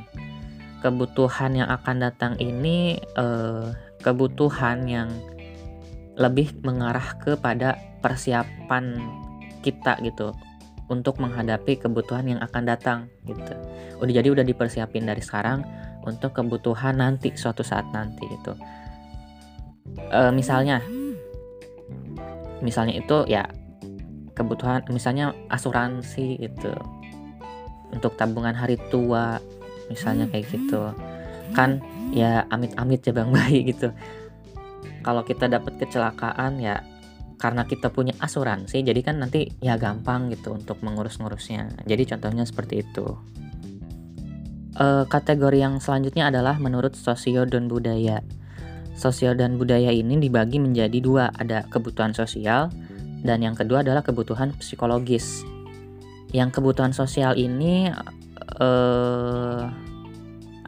kebutuhan 0.82 1.54
yang 1.54 1.70
akan 1.70 2.02
datang 2.02 2.34
ini 2.42 2.98
eh, 2.98 3.68
kebutuhan 4.02 4.88
yang 4.88 5.10
lebih 6.20 6.52
mengarah 6.68 7.16
kepada 7.20 7.80
persiapan 8.04 9.00
kita 9.64 10.00
gitu 10.04 10.36
untuk 10.90 11.22
menghadapi 11.22 11.80
kebutuhan 11.80 12.36
yang 12.36 12.40
akan 12.42 12.64
datang 12.66 13.00
gitu. 13.24 13.54
Udah 14.04 14.14
jadi 14.14 14.28
udah 14.34 14.44
dipersiapin 14.44 15.06
dari 15.06 15.22
sekarang 15.24 15.64
untuk 16.04 16.34
kebutuhan 16.36 16.98
nanti 17.00 17.32
suatu 17.36 17.62
saat 17.62 17.86
nanti 17.94 18.26
gitu. 18.26 18.58
E, 20.10 20.22
misalnya, 20.34 20.82
misalnya 22.60 22.98
itu 22.98 23.30
ya 23.30 23.46
kebutuhan 24.40 24.88
misalnya 24.88 25.36
asuransi 25.52 26.40
itu 26.40 26.72
untuk 27.92 28.16
tabungan 28.16 28.56
hari 28.56 28.80
tua 28.88 29.44
misalnya 29.92 30.32
kayak 30.32 30.48
gitu. 30.48 30.96
Kan 31.52 31.84
ya 32.16 32.48
amit-amit 32.48 33.04
ya 33.04 33.12
bang 33.12 33.30
bayi 33.36 33.68
gitu. 33.68 33.92
Kalau 35.04 35.28
kita 35.28 35.52
dapat 35.52 35.76
kecelakaan 35.76 36.64
ya 36.64 36.80
karena 37.40 37.64
kita 37.64 37.88
punya 37.88 38.12
asuransi 38.20 38.84
jadi 38.84 39.00
kan 39.00 39.24
nanti 39.24 39.48
ya 39.64 39.80
gampang 39.80 40.32
gitu 40.32 40.56
untuk 40.56 40.80
mengurus-ngurusnya. 40.80 41.84
Jadi 41.84 42.04
contohnya 42.16 42.44
seperti 42.48 42.84
itu. 42.84 43.08
E, 44.76 45.08
kategori 45.08 45.60
yang 45.60 45.80
selanjutnya 45.80 46.32
adalah 46.32 46.56
menurut 46.60 46.96
sosio 46.96 47.44
dan 47.48 47.68
budaya. 47.72 48.24
Sosial 49.00 49.40
dan 49.40 49.56
budaya 49.56 49.96
ini 49.96 50.20
dibagi 50.20 50.60
menjadi 50.60 51.00
dua. 51.00 51.32
Ada 51.32 51.72
kebutuhan 51.72 52.12
sosial 52.12 52.68
dan 53.20 53.44
yang 53.44 53.56
kedua 53.56 53.84
adalah 53.84 54.04
kebutuhan 54.04 54.56
psikologis. 54.56 55.44
Yang 56.30 56.62
kebutuhan 56.62 56.94
sosial 56.94 57.36
ini 57.36 57.90
eh, 58.62 59.64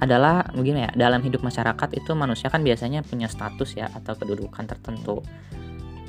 adalah 0.01 0.49
begini 0.49 0.89
ya 0.89 0.91
dalam 0.97 1.21
hidup 1.21 1.45
masyarakat 1.45 1.93
itu 1.93 2.11
manusia 2.17 2.49
kan 2.49 2.65
biasanya 2.65 3.05
punya 3.05 3.29
status 3.29 3.77
ya 3.77 3.87
atau 3.93 4.17
kedudukan 4.17 4.65
tertentu. 4.65 5.21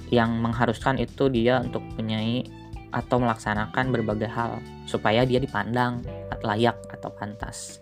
Yang 0.08 0.30
mengharuskan 0.40 0.96
itu 1.00 1.28
dia 1.28 1.60
untuk 1.60 1.84
punyai 1.96 2.44
atau 2.92 3.16
melaksanakan 3.20 3.88
berbagai 3.88 4.28
hal 4.28 4.60
supaya 4.84 5.24
dia 5.24 5.40
dipandang 5.40 6.04
layak 6.44 6.76
atau 6.92 7.08
pantas. 7.14 7.80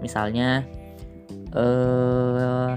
Misalnya 0.00 0.64
eh, 1.52 2.72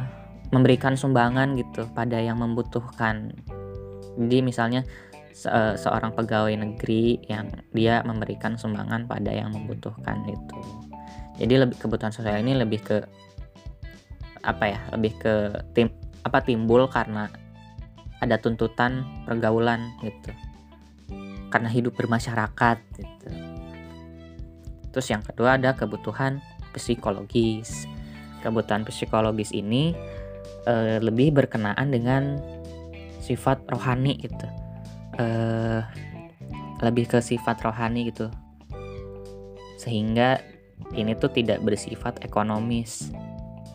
memberikan 0.49 0.95
sumbangan 0.95 1.55
gitu 1.59 1.87
pada 1.91 2.19
yang 2.19 2.39
membutuhkan 2.39 3.35
jadi 4.15 4.39
misalnya 4.41 4.81
se 5.35 5.51
seorang 5.51 6.15
pegawai 6.15 6.55
negeri 6.55 7.19
yang 7.27 7.51
dia 7.75 7.99
memberikan 8.07 8.55
sumbangan 8.55 9.03
pada 9.03 9.35
yang 9.35 9.51
membutuhkan 9.51 10.23
itu. 10.31 10.59
Jadi 11.35 11.53
lebih 11.59 11.75
kebutuhan 11.75 12.15
sosial 12.15 12.39
ini 12.39 12.55
lebih 12.55 12.79
ke 12.79 12.97
apa 14.47 14.63
ya 14.71 14.79
lebih 14.95 15.19
ke 15.19 15.33
tim 15.75 15.91
apa 16.23 16.39
timbul 16.39 16.87
karena 16.87 17.27
ada 18.23 18.39
tuntutan 18.39 19.03
pergaulan 19.27 19.91
gitu. 19.99 20.31
Karena 21.51 21.67
hidup 21.67 21.99
bermasyarakat 21.99 22.77
gitu. 22.95 23.29
Terus 24.95 25.07
yang 25.11 25.19
kedua 25.19 25.59
ada 25.59 25.75
kebutuhan 25.75 26.39
psikologis. 26.71 27.83
Kebutuhan 28.39 28.87
psikologis 28.87 29.51
ini 29.51 29.91
e, 30.63 31.03
lebih 31.03 31.35
berkenaan 31.35 31.91
dengan 31.91 32.39
sifat 33.25 33.65
rohani 33.65 34.21
gitu 34.21 34.47
e, 35.17 35.25
lebih 36.85 37.09
ke 37.09 37.17
sifat 37.17 37.57
rohani 37.65 38.13
gitu 38.13 38.29
sehingga 39.81 40.37
ini 40.93 41.17
tuh 41.17 41.33
tidak 41.33 41.65
bersifat 41.65 42.21
ekonomis 42.21 43.09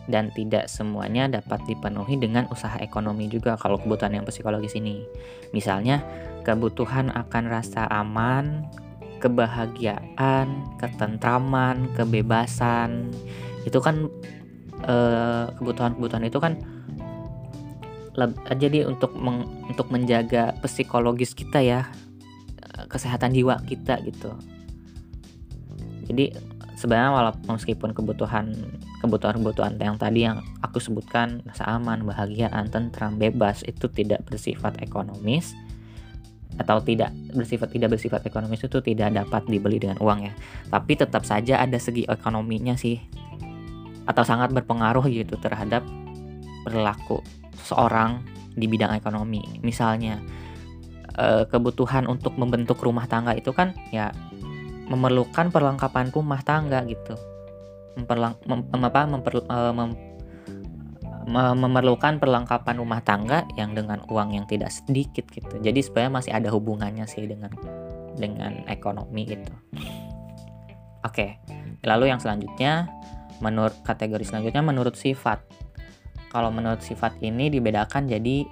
dan 0.09 0.33
tidak 0.33 0.67
semuanya 0.67 1.29
dapat 1.29 1.61
dipenuhi 1.69 2.17
dengan 2.17 2.49
usaha 2.49 2.75
ekonomi 2.81 3.29
juga 3.29 3.55
kalau 3.55 3.77
kebutuhan 3.77 4.17
yang 4.17 4.25
psikologis 4.25 4.73
ini. 4.75 5.05
Misalnya 5.53 6.01
kebutuhan 6.43 7.13
akan 7.13 7.43
rasa 7.47 7.85
aman, 7.87 8.65
kebahagiaan, 9.21 10.47
ketentraman, 10.81 11.87
kebebasan. 11.93 13.13
Itu 13.63 13.77
kan 13.79 14.09
eh, 14.83 15.45
kebutuhan-kebutuhan 15.55 16.25
itu 16.25 16.39
kan 16.41 16.57
jadi 18.59 18.87
untuk 18.87 19.15
meng, 19.15 19.47
untuk 19.71 19.87
menjaga 19.87 20.55
psikologis 20.59 21.31
kita 21.31 21.63
ya 21.63 21.87
kesehatan 22.91 23.31
jiwa 23.31 23.59
kita 23.63 24.03
gitu. 24.03 24.35
Jadi 26.11 26.35
sebenarnya 26.75 27.11
walaupun 27.13 27.55
meskipun 27.55 27.89
kebutuhan 27.95 28.51
kebutuhan-kebutuhan 28.99 29.79
yang 29.79 29.95
tadi 29.95 30.27
yang 30.27 30.43
aku 30.59 30.81
sebutkan 30.81 31.45
rasa 31.47 31.77
aman, 31.77 32.03
bahagiaan, 32.03 32.67
tentram, 32.67 33.15
bebas 33.15 33.63
itu 33.63 33.87
tidak 33.87 34.25
bersifat 34.27 34.77
ekonomis 34.83 35.55
atau 36.59 36.83
tidak 36.83 37.15
bersifat 37.31 37.71
tidak 37.71 37.95
bersifat 37.95 38.21
ekonomis 38.27 38.61
itu 38.61 38.83
tidak 38.83 39.15
dapat 39.15 39.47
dibeli 39.47 39.79
dengan 39.79 39.97
uang 40.03 40.19
ya. 40.27 40.33
Tapi 40.67 40.99
tetap 40.99 41.23
saja 41.23 41.63
ada 41.63 41.79
segi 41.79 42.03
ekonominya 42.05 42.75
sih 42.75 42.99
atau 44.03 44.25
sangat 44.25 44.51
berpengaruh 44.51 45.05
gitu 45.07 45.37
terhadap 45.39 45.85
perilaku 46.65 47.23
seorang 47.55 48.23
di 48.55 48.67
bidang 48.67 48.95
ekonomi. 48.95 49.41
Misalnya 49.63 50.19
eh, 51.15 51.43
kebutuhan 51.47 52.07
untuk 52.07 52.35
membentuk 52.35 52.79
rumah 52.83 53.07
tangga 53.07 53.35
itu 53.35 53.51
kan 53.55 53.75
ya 53.91 54.11
memerlukan 54.91 55.49
perlengkapan 55.51 56.11
rumah 56.11 56.43
tangga 56.43 56.83
gitu. 56.87 57.15
Memperlang, 57.95 58.39
mem, 58.47 58.83
apa, 58.87 59.03
memper, 59.03 59.43
uh, 59.51 59.75
mem, 59.75 59.91
memerlukan 61.31 62.23
perlengkapan 62.23 62.75
rumah 62.79 63.03
tangga 63.03 63.43
yang 63.59 63.75
dengan 63.75 64.03
uang 64.07 64.35
yang 64.35 64.47
tidak 64.47 64.71
sedikit 64.71 65.27
gitu. 65.27 65.59
Jadi 65.59 65.79
sebenarnya 65.79 66.11
masih 66.11 66.31
ada 66.31 66.47
hubungannya 66.51 67.03
sih 67.07 67.27
dengan 67.27 67.51
dengan 68.15 68.63
ekonomi 68.67 69.27
gitu. 69.27 69.51
Oke 71.03 71.39
lalu 71.85 72.13
yang 72.13 72.21
selanjutnya 72.21 72.89
menurut 73.41 73.73
kategori 73.81 74.21
selanjutnya 74.21 74.61
menurut 74.61 74.93
sifat 74.93 75.41
kalau 76.31 76.49
menurut 76.49 76.79
sifat 76.79 77.19
ini 77.19 77.51
dibedakan 77.51 78.07
jadi 78.07 78.47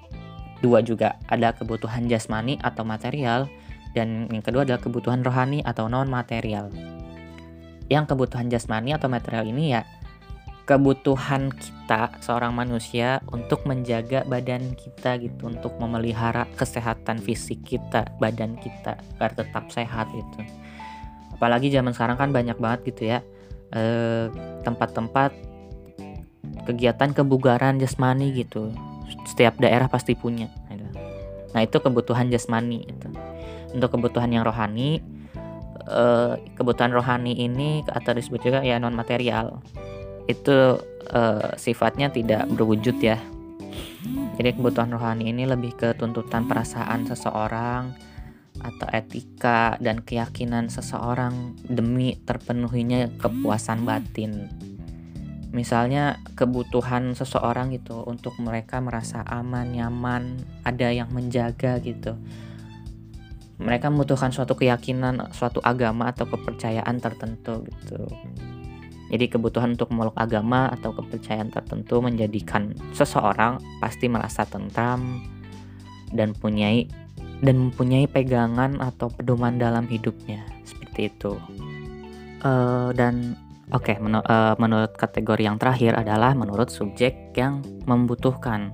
dua 0.60 0.84
juga 0.84 1.16
ada 1.32 1.56
kebutuhan 1.56 2.12
jasmani 2.12 2.60
atau 2.60 2.84
material 2.84 3.48
dan 3.96 4.28
yang 4.30 4.44
kedua 4.44 4.68
adalah 4.68 4.84
kebutuhan 4.84 5.24
rohani 5.24 5.64
atau 5.64 5.88
non 5.88 6.12
material. 6.12 6.70
Yang 7.90 8.14
kebutuhan 8.14 8.52
jasmani 8.52 8.94
atau 8.94 9.10
material 9.10 9.50
ini 9.50 9.74
ya 9.74 9.82
kebutuhan 10.70 11.50
kita 11.50 12.14
seorang 12.22 12.54
manusia 12.54 13.26
untuk 13.34 13.66
menjaga 13.66 14.22
badan 14.30 14.78
kita 14.78 15.18
gitu, 15.18 15.50
untuk 15.50 15.74
memelihara 15.82 16.46
kesehatan 16.54 17.18
fisik 17.18 17.66
kita, 17.66 18.06
badan 18.22 18.54
kita 18.62 19.02
agar 19.18 19.34
tetap 19.34 19.66
sehat 19.74 20.06
gitu. 20.14 20.46
Apalagi 21.34 21.74
zaman 21.74 21.98
sekarang 21.98 22.22
kan 22.22 22.30
banyak 22.30 22.60
banget 22.62 22.94
gitu 22.94 23.10
ya 23.10 23.26
eh, 23.74 24.30
tempat-tempat 24.62 25.49
kegiatan 26.66 27.12
kebugaran 27.14 27.78
jasmani 27.78 28.34
gitu. 28.34 28.74
Setiap 29.26 29.58
daerah 29.58 29.88
pasti 29.88 30.14
punya. 30.14 30.52
Gitu. 30.70 30.88
Nah 31.56 31.62
itu 31.66 31.78
kebutuhan 31.82 32.30
jasmani 32.30 32.86
itu 32.86 33.10
untuk 33.74 33.98
kebutuhan 33.98 34.34
yang 34.34 34.46
rohani 34.46 35.02
uh, 35.90 36.38
kebutuhan 36.58 36.94
rohani 36.94 37.38
ini 37.38 37.86
atau 37.86 38.14
disebut 38.18 38.42
juga 38.42 38.60
ya 38.66 38.82
non 38.82 38.98
material 38.98 39.62
itu 40.30 40.78
uh, 41.14 41.50
sifatnya 41.58 42.14
tidak 42.14 42.46
berwujud 42.54 42.98
ya 43.02 43.18
jadi 44.38 44.56
kebutuhan 44.56 44.94
rohani 44.94 45.34
ini 45.34 45.44
lebih 45.46 45.76
ke 45.76 45.98
tuntutan 45.98 46.48
perasaan 46.48 47.06
seseorang 47.10 47.92
atau 48.60 48.88
etika 48.92 49.80
dan 49.80 50.04
keyakinan 50.04 50.68
seseorang 50.68 51.56
demi 51.64 52.20
terpenuhinya 52.28 53.08
kepuasan 53.20 53.88
batin. 53.88 54.52
Misalnya 55.50 56.22
kebutuhan 56.38 57.18
seseorang 57.18 57.74
gitu 57.74 58.06
untuk 58.06 58.38
mereka 58.38 58.78
merasa 58.78 59.26
aman, 59.26 59.74
nyaman, 59.74 60.38
ada 60.62 60.94
yang 60.94 61.10
menjaga 61.10 61.82
gitu 61.82 62.18
mereka 63.60 63.92
membutuhkan 63.92 64.32
suatu 64.32 64.56
keyakinan, 64.56 65.36
suatu 65.36 65.60
agama 65.60 66.16
atau 66.16 66.24
kepercayaan 66.32 67.04
tertentu 67.04 67.68
gitu. 67.68 68.08
Jadi 69.12 69.26
kebutuhan 69.28 69.76
untuk 69.76 69.92
memeluk 69.92 70.16
agama 70.16 70.72
atau 70.72 70.96
kepercayaan 70.96 71.52
tertentu 71.52 72.00
menjadikan 72.00 72.72
seseorang 72.96 73.60
pasti 73.84 74.08
merasa 74.08 74.48
tentram 74.48 75.20
dan 76.16 76.32
punyai 76.32 76.88
dan 77.44 77.68
mempunyai 77.68 78.08
pegangan 78.08 78.80
atau 78.80 79.12
pedoman 79.12 79.60
dalam 79.60 79.92
hidupnya 79.92 80.48
seperti 80.64 81.12
itu. 81.12 81.36
Uh, 82.40 82.96
dan 82.96 83.36
Oke, 83.70 84.02
menu 84.02 84.18
eee, 84.26 84.54
menurut 84.58 84.98
kategori 84.98 85.46
yang 85.46 85.62
terakhir 85.62 85.94
adalah 85.94 86.34
menurut 86.34 86.74
subjek 86.74 87.38
yang 87.38 87.62
membutuhkan. 87.86 88.74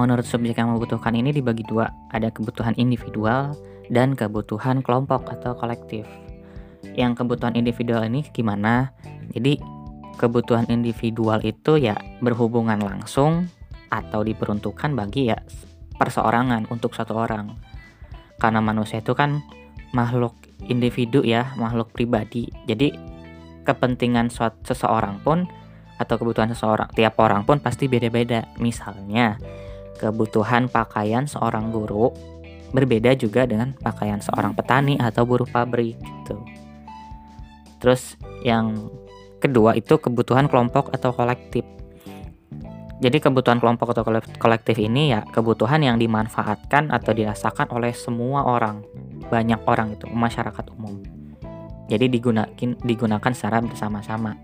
Menurut 0.00 0.24
subjek 0.24 0.56
yang 0.56 0.72
membutuhkan 0.72 1.12
ini 1.12 1.28
dibagi 1.28 1.60
dua, 1.68 1.92
ada 2.08 2.32
kebutuhan 2.32 2.72
individual 2.80 3.52
dan 3.92 4.16
kebutuhan 4.16 4.80
kelompok 4.80 5.28
atau 5.28 5.52
kolektif. 5.60 6.08
Yang 6.96 7.20
kebutuhan 7.20 7.52
individual 7.52 8.00
ini 8.08 8.24
gimana? 8.32 8.96
Jadi 9.28 9.60
kebutuhan 10.16 10.64
individual 10.72 11.44
itu 11.44 11.76
ya 11.76 11.94
berhubungan 12.24 12.80
langsung 12.80 13.52
atau 13.92 14.24
diperuntukkan 14.24 14.96
bagi 14.96 15.28
ya 15.28 15.36
perseorangan 16.00 16.64
untuk 16.72 16.96
satu 16.96 17.12
orang. 17.12 17.60
Karena 18.40 18.64
manusia 18.64 19.04
itu 19.04 19.12
kan 19.12 19.44
makhluk 19.92 20.32
individu 20.64 21.20
ya, 21.20 21.52
makhluk 21.60 21.92
pribadi. 21.92 22.48
Jadi 22.64 23.17
kepentingan 23.68 24.32
suatu 24.32 24.72
seseorang 24.72 25.20
pun 25.20 25.44
atau 26.00 26.14
kebutuhan 26.16 26.48
seseorang 26.48 26.88
tiap 26.96 27.20
orang 27.20 27.44
pun 27.44 27.60
pasti 27.60 27.84
beda-beda. 27.84 28.48
Misalnya, 28.56 29.36
kebutuhan 30.00 30.72
pakaian 30.72 31.28
seorang 31.28 31.68
guru 31.74 32.14
berbeda 32.72 33.12
juga 33.18 33.44
dengan 33.44 33.74
pakaian 33.76 34.22
seorang 34.22 34.54
petani 34.56 34.96
atau 34.96 35.28
buruh 35.28 35.48
pabrik 35.48 35.98
gitu. 35.98 36.36
Terus 37.82 38.16
yang 38.46 38.88
kedua 39.42 39.74
itu 39.74 39.98
kebutuhan 39.98 40.46
kelompok 40.46 40.94
atau 40.94 41.12
kolektif. 41.12 41.66
Jadi 42.98 43.22
kebutuhan 43.22 43.62
kelompok 43.62 43.94
atau 43.94 44.02
kolektif 44.42 44.74
ini 44.82 45.14
ya 45.14 45.22
kebutuhan 45.22 45.86
yang 45.86 46.02
dimanfaatkan 46.02 46.90
atau 46.90 47.14
dirasakan 47.14 47.70
oleh 47.70 47.94
semua 47.94 48.42
orang, 48.42 48.82
banyak 49.30 49.62
orang 49.70 49.94
itu, 49.94 50.10
masyarakat 50.10 50.66
umum. 50.74 51.17
Jadi 51.88 52.12
digunakan 52.12 52.52
digunakan 52.84 53.32
secara 53.32 53.64
bersama-sama. 53.64 54.36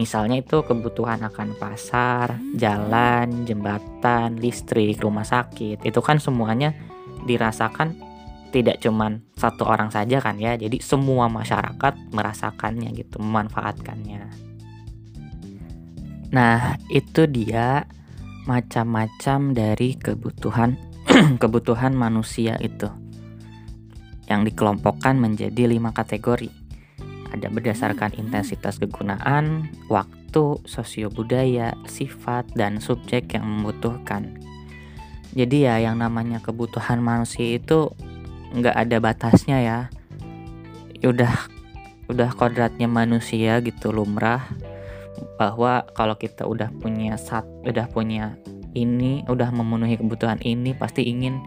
Misalnya 0.00 0.40
itu 0.40 0.64
kebutuhan 0.64 1.20
akan 1.20 1.58
pasar, 1.60 2.40
jalan, 2.56 3.44
jembatan, 3.44 4.40
listrik, 4.40 5.02
rumah 5.02 5.26
sakit. 5.26 5.84
Itu 5.84 6.00
kan 6.00 6.16
semuanya 6.16 6.72
dirasakan 7.28 7.92
tidak 8.54 8.80
cuman 8.80 9.20
satu 9.36 9.68
orang 9.68 9.92
saja 9.92 10.22
kan 10.22 10.40
ya. 10.40 10.56
Jadi 10.56 10.80
semua 10.80 11.28
masyarakat 11.28 12.14
merasakannya 12.14 12.88
gitu, 12.96 13.20
memanfaatkannya. 13.20 14.22
Nah, 16.32 16.80
itu 16.88 17.28
dia 17.28 17.84
macam-macam 18.48 19.52
dari 19.52 19.94
kebutuhan 19.94 20.80
kebutuhan 21.42 21.92
manusia 21.94 22.58
itu 22.58 23.01
yang 24.32 24.48
dikelompokkan 24.48 25.20
menjadi 25.20 25.68
lima 25.68 25.92
kategori. 25.92 26.48
Ada 27.32 27.52
berdasarkan 27.52 28.16
intensitas 28.16 28.80
kegunaan, 28.80 29.68
waktu, 29.92 30.60
sosio 30.64 31.12
budaya, 31.12 31.76
sifat, 31.84 32.48
dan 32.56 32.80
subjek 32.80 33.36
yang 33.36 33.44
membutuhkan. 33.44 34.36
Jadi 35.32 35.64
ya 35.64 35.80
yang 35.80 36.00
namanya 36.00 36.40
kebutuhan 36.44 37.00
manusia 37.00 37.56
itu 37.56 37.92
nggak 38.52 38.76
ada 38.76 38.96
batasnya 39.00 39.58
ya. 39.60 39.78
Udah 41.04 41.48
udah 42.12 42.28
kodratnya 42.36 42.84
manusia 42.84 43.64
gitu 43.64 43.88
lumrah 43.96 44.44
bahwa 45.40 45.88
kalau 45.96 46.12
kita 46.20 46.44
udah 46.44 46.68
punya 46.82 47.16
sat 47.16 47.48
udah 47.64 47.88
punya 47.88 48.36
ini 48.76 49.24
udah 49.24 49.48
memenuhi 49.48 49.96
kebutuhan 49.96 50.36
ini 50.44 50.76
pasti 50.76 51.08
ingin 51.08 51.40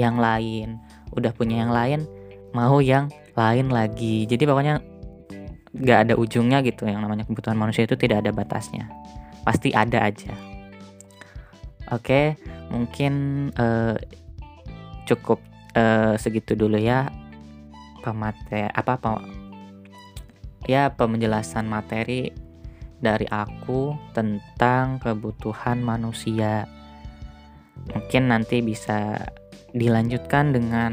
yang 0.00 0.16
lain 0.16 0.80
udah 1.12 1.32
punya 1.36 1.60
yang 1.64 1.72
lain 1.72 2.08
mau 2.56 2.80
yang 2.80 3.12
lain 3.36 3.68
lagi. 3.68 4.24
Jadi 4.24 4.48
pokoknya 4.48 4.80
nggak 5.76 5.98
ada 6.08 6.14
ujungnya 6.16 6.64
gitu 6.64 6.88
yang 6.88 7.04
namanya 7.04 7.28
kebutuhan 7.28 7.60
manusia 7.60 7.84
itu 7.84 8.00
tidak 8.00 8.24
ada 8.24 8.32
batasnya. 8.32 8.88
Pasti 9.44 9.76
ada 9.76 10.08
aja. 10.08 10.32
Oke 11.92 12.40
mungkin 12.72 13.46
uh, 13.54 13.94
cukup 15.06 15.38
uh, 15.76 16.18
segitu 16.18 16.58
dulu 16.58 16.80
ya 16.80 17.06
pemateri 18.02 18.66
apa 18.74 18.98
apa 18.98 19.22
ya 20.66 20.90
penjelasan 20.90 21.70
materi 21.70 22.34
dari 22.98 23.28
aku 23.28 23.94
tentang 24.16 24.98
kebutuhan 24.98 25.84
manusia. 25.84 26.66
Mungkin 27.92 28.32
nanti 28.32 28.64
bisa 28.64 29.30
dilanjutkan 29.76 30.56
dengan 30.56 30.92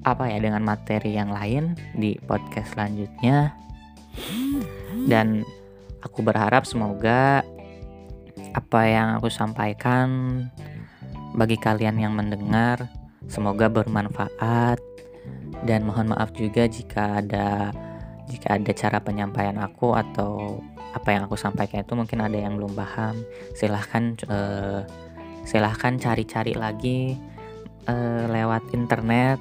apa 0.00 0.32
ya 0.32 0.40
dengan 0.40 0.64
materi 0.64 1.16
yang 1.16 1.32
lain 1.32 1.76
di 1.92 2.16
podcast 2.24 2.76
selanjutnya. 2.76 3.52
Dan 5.04 5.44
aku 6.00 6.24
berharap 6.24 6.64
semoga 6.64 7.44
apa 8.50 8.80
yang 8.88 9.20
aku 9.20 9.30
sampaikan 9.30 10.08
bagi 11.36 11.54
kalian 11.60 12.00
yang 12.00 12.16
mendengar 12.16 12.88
semoga 13.28 13.68
bermanfaat. 13.68 14.80
Dan 15.60 15.84
mohon 15.84 16.16
maaf 16.16 16.32
juga 16.32 16.64
jika 16.64 17.20
ada 17.20 17.70
jika 18.30 18.56
ada 18.56 18.72
cara 18.72 18.98
penyampaian 19.02 19.58
aku 19.60 19.92
atau 19.92 20.62
apa 20.96 21.12
yang 21.12 21.28
aku 21.28 21.36
sampaikan 21.36 21.84
itu 21.84 21.92
mungkin 21.92 22.24
ada 22.24 22.40
yang 22.40 22.56
belum 22.56 22.72
paham. 22.72 23.20
Silahkan 23.52 24.16
uh, 24.32 24.88
silahkan 25.44 26.00
cari-cari 26.00 26.56
lagi 26.56 27.20
uh, 27.84 28.24
lewat 28.32 28.72
internet 28.72 29.36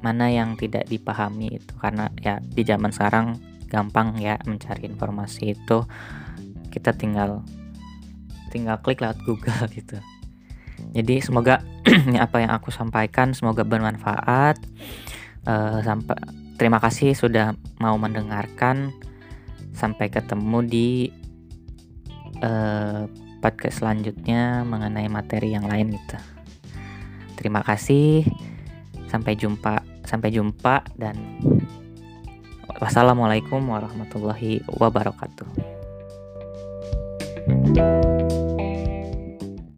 mana 0.00 0.30
yang 0.30 0.54
tidak 0.54 0.86
dipahami 0.86 1.58
itu. 1.58 1.72
Karena 1.78 2.10
ya 2.22 2.38
di 2.42 2.62
zaman 2.62 2.90
sekarang 2.94 3.38
gampang 3.68 4.16
ya 4.18 4.40
mencari 4.46 4.88
informasi 4.88 5.58
itu. 5.58 5.84
Kita 6.68 6.94
tinggal 6.94 7.42
tinggal 8.48 8.80
klik 8.80 9.04
lewat 9.04 9.20
Google 9.24 9.64
gitu. 9.78 10.00
Jadi 10.94 11.20
semoga 11.20 11.60
apa 12.24 12.36
yang 12.42 12.52
aku 12.54 12.70
sampaikan 12.70 13.34
semoga 13.34 13.66
bermanfaat. 13.66 14.58
Uh, 15.48 15.80
sampai 15.80 16.18
terima 16.58 16.78
kasih 16.78 17.12
sudah 17.14 17.54
mau 17.82 17.94
mendengarkan. 17.98 18.94
Sampai 19.74 20.10
ketemu 20.10 20.58
di 20.66 20.88
uh, 22.42 23.06
podcast 23.38 23.82
selanjutnya 23.82 24.66
mengenai 24.66 25.06
materi 25.06 25.54
yang 25.54 25.66
lain 25.66 25.94
gitu. 25.94 26.18
Terima 27.38 27.62
kasih. 27.62 28.26
Sampai 29.08 29.38
jumpa, 29.38 29.86
sampai 30.08 30.32
jumpa 30.32 30.80
dan 30.96 31.20
wassalamualaikum 32.80 33.60
warahmatullahi 33.68 34.64
wabarakatuh. 34.64 35.76